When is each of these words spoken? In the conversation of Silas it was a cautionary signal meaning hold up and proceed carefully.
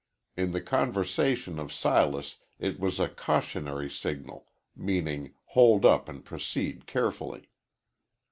In 0.35 0.49
the 0.49 0.61
conversation 0.63 1.59
of 1.59 1.71
Silas 1.71 2.37
it 2.57 2.79
was 2.79 2.99
a 2.99 3.07
cautionary 3.07 3.87
signal 3.87 4.47
meaning 4.75 5.35
hold 5.49 5.85
up 5.85 6.09
and 6.09 6.25
proceed 6.25 6.87
carefully. 6.87 7.49